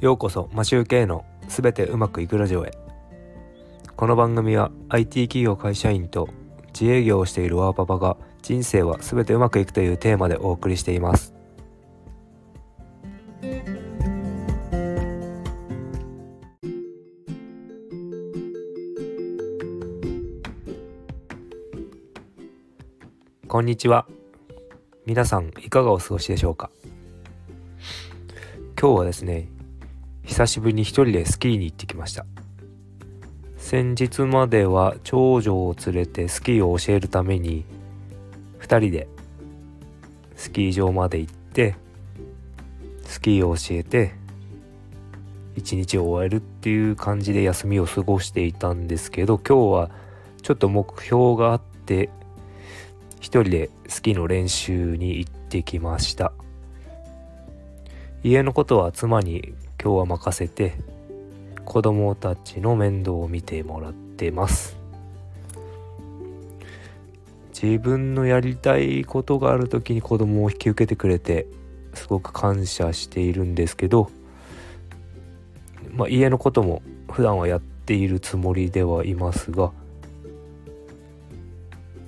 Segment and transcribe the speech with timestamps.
[0.00, 2.70] ようこそマシューケのすべてうまくいくラジオへ。
[3.96, 6.30] この番組は IT 企業会社員と
[6.68, 11.34] 自営業をしているワーパパが人生はすべてうまくいくというテーマでお送りしています。
[23.46, 24.06] こんにちは。
[25.04, 26.70] 皆さんいかがお過ごしでしょうか？
[28.80, 29.50] 今日はですね
[30.24, 32.26] 久しぶりに一人でスキーに行ってきました。
[33.56, 37.64] 先日までは長女を連れてスキーを教えるために
[38.60, 39.06] 2人で
[40.34, 41.76] スキー場まで行って
[43.04, 44.14] スキーを教えて
[45.56, 49.90] 一日を終えるっていう感じで休みを過ごしていたんですけど今日は
[50.42, 52.08] ちょっと目標があって
[53.20, 56.32] 一人でスキーの練習に行ってきました。
[58.22, 60.74] 家のことは妻に今日は任せて
[61.64, 64.80] 子供たちの面倒を見てもらってます。
[67.62, 71.46] 自分のやりたいことがある時に子供を引き受けてくれて
[71.92, 74.10] すごく感謝しているんですけど、
[75.92, 79.72] まあ、家のことも普段はやっているつもりではいますが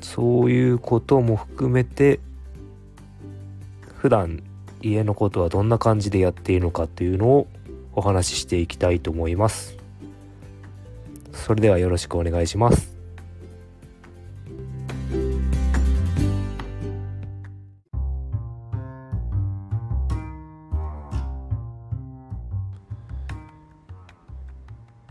[0.00, 2.20] そういうことも含めて
[3.96, 4.42] 普段
[4.84, 7.46] 家のことはどんな感じでやっているのかっていうのを
[7.94, 9.76] お話ししていきたいと思います。
[11.32, 12.94] それではよろしくお願いします。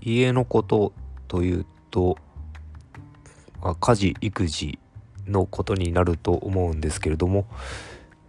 [0.02, 0.94] 家のこと
[1.28, 2.18] というと、
[3.62, 4.78] まあ、家事育児
[5.26, 7.48] のことになると思うんですけれども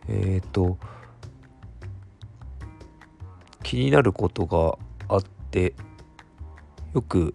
[0.09, 0.79] えっ、ー、と
[3.65, 5.75] 気になることがあって
[6.95, 7.35] よく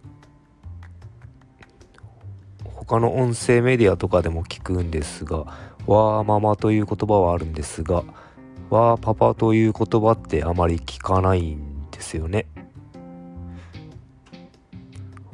[2.64, 5.40] 他の音声メディアとかでも聞くんですが
[5.86, 8.04] 「わーママ」という言葉はあるんですが
[8.70, 12.48] 「わーパパ」という言葉ってあまり聞かないんですよね。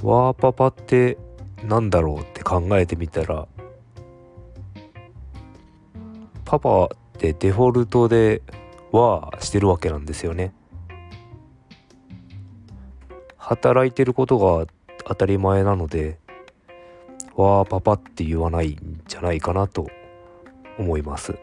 [0.02, 1.18] わーパパって
[1.64, 3.48] なんだろうって考えてみたら
[6.46, 8.42] パパってデフォルトで
[8.92, 10.54] わーしてるわけなんですよね。
[13.48, 14.66] 働いてることが
[15.06, 16.18] 当たり前なので
[17.36, 19.88] わーパパって言わないんじゃないかなと
[20.80, 21.38] 思います。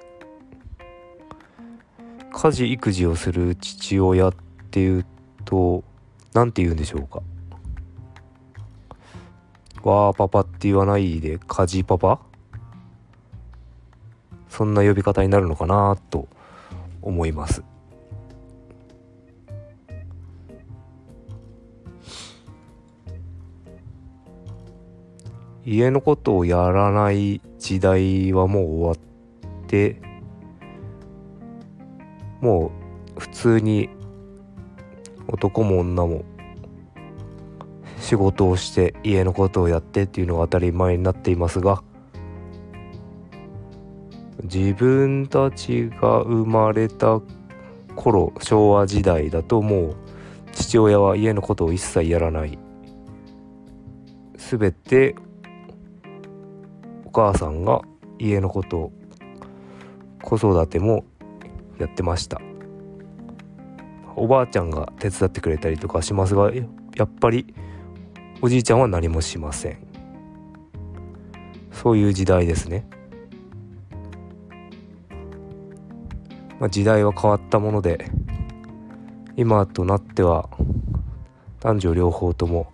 [2.32, 4.34] 家事育児をする父親っ
[4.72, 5.06] ていう
[5.44, 5.84] と
[6.32, 7.22] 何て言うんでしょうか。
[9.88, 12.18] わーパパって言わないで家事パパ？
[14.48, 16.26] そんな呼び方になるのかなと
[17.00, 17.62] 思います。
[25.64, 30.00] 家のことをやらない時代はもう終わって
[32.40, 32.72] も
[33.16, 33.88] う普通に
[35.28, 36.24] 男も女も
[37.98, 41.82] 仕事をして家のことをやってっていうのが当たり前になっていますが
[44.42, 47.20] 自分たちが生まれた
[47.94, 49.96] 頃昭和時代だともう
[50.52, 52.58] 父親は家のことを一切やらない。
[54.36, 55.14] 全て
[57.12, 57.82] 母さんが
[58.18, 58.92] 家のこと
[60.22, 61.04] 子育ても
[61.78, 62.40] やってました。
[64.14, 67.54] おばあちゃんが手伝ってくれたりとかしますがやっぱり
[68.40, 69.78] おじいちゃんは何もしません。
[71.72, 72.86] そういう時代ですね、
[76.60, 78.10] まあ、時代は変わったもので
[79.36, 80.48] 今となっては
[81.60, 82.72] 男女両方とも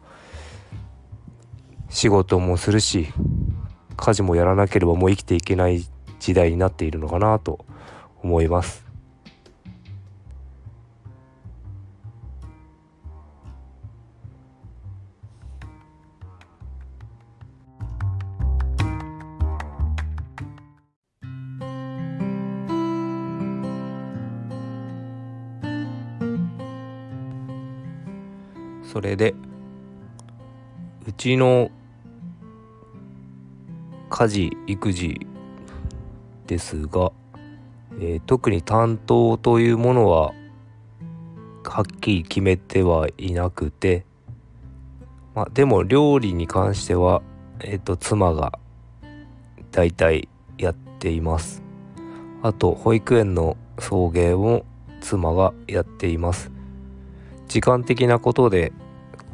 [1.89, 3.09] 仕事もするし
[3.99, 5.85] 家事もやらなければもう生きていけない
[6.21, 7.65] 時代になっているのかなと
[8.23, 8.87] 思います。
[28.85, 29.35] それで
[31.07, 31.71] うちの
[34.19, 35.21] 家事育児
[36.49, 37.13] ですが、
[38.01, 40.33] えー、特に担当というものは
[41.63, 44.05] はっきり決めてはいなくて、
[45.37, 47.23] まあ、でも料理に関しては、
[47.61, 48.59] えーと、妻が
[49.71, 50.29] 大体
[50.59, 51.63] やっています。
[52.43, 54.67] あと保育園の送迎も
[55.01, 56.51] 妻がやっています。
[57.47, 58.73] 時間的なことで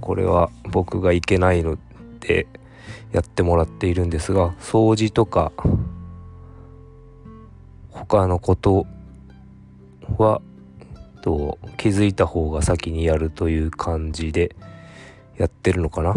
[0.02, 1.78] これは僕がいけないの
[2.20, 2.46] で
[3.12, 5.52] やってもらっているんですが掃除とか
[7.90, 8.86] 他のこと
[10.18, 10.42] は
[11.22, 14.54] と気づいた方が先にやるという感じで
[15.38, 16.14] やってるのかな？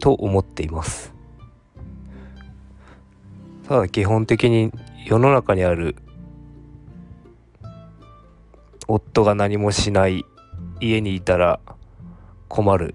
[0.00, 1.14] と思っています。
[3.68, 4.72] ただ基本的に
[5.06, 5.96] 世の中にある
[8.88, 10.24] 夫が何もしない
[10.80, 11.60] 家にいたら
[12.48, 12.94] 困る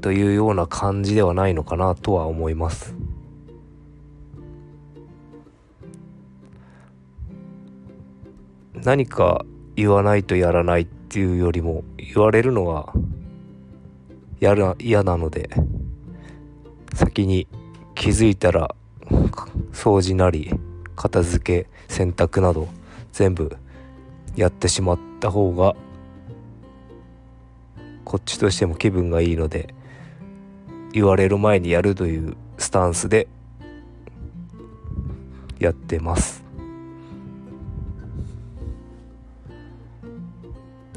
[0.00, 2.94] というような感じではないのかなとは思います。
[8.84, 9.44] 何か
[9.74, 12.92] 言わないとやらないっていうよりも言われるのは
[14.40, 15.50] 嫌なので
[16.94, 17.48] 先に
[17.94, 18.74] 気づいたら
[19.72, 20.52] 掃除なり
[20.94, 22.68] 片付け洗濯など
[23.12, 23.56] 全部
[24.36, 25.74] やってしまった方が
[28.04, 29.74] こっちとしても気分がいいので
[30.96, 33.28] 言われる前にやるというスタンスで
[35.58, 36.42] やってます。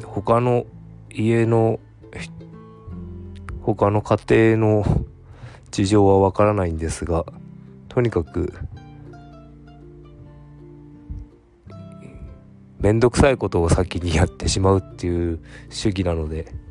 [0.05, 0.65] 他の
[1.11, 1.81] 家の
[3.61, 5.05] 他の家庭の
[5.69, 7.25] 事情はわからないんですが
[7.89, 8.53] とにかく
[12.79, 16.68] 面倒くさいことを先にやってしまうっていう主義なので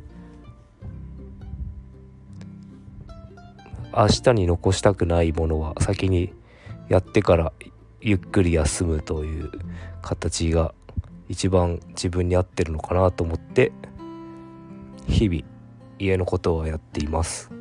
[3.99, 6.31] 明日に残したくないものは先に
[6.87, 7.51] やってから
[7.99, 9.51] ゆっくり休むという
[10.01, 10.73] 形が
[11.27, 13.73] 一番自分に合ってるのかなと思って
[15.05, 15.41] 日々
[15.99, 17.51] 家のことはやっています。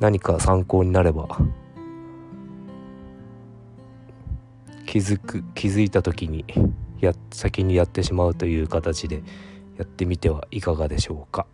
[0.00, 1.38] 何か参考になれば
[4.84, 6.44] 気づく気づいた時に
[7.00, 9.22] や先にやってしまうという形で
[9.82, 11.44] やってみてはいかがでしょうか。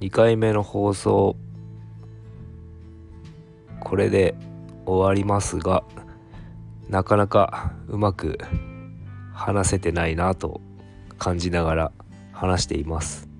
[0.00, 1.36] 2回目の放送
[3.80, 4.34] これで
[4.84, 5.84] 終わりますが
[6.88, 8.36] なかなかうまく
[9.32, 10.60] 話せてないなと
[11.18, 11.92] 感じながら
[12.32, 13.31] 話しています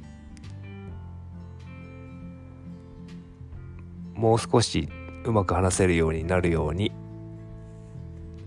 [4.23, 4.89] もう少し
[5.25, 6.93] うまく話せるようになるように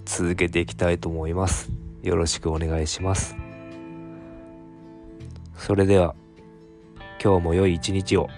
[0.06, 1.70] 続けていきたいと思います
[2.02, 3.36] よろしくお願いします
[5.58, 6.16] それでは
[7.22, 8.30] 今日も良い一日を。